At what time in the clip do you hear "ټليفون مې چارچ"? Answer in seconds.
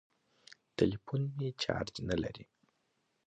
0.77-1.93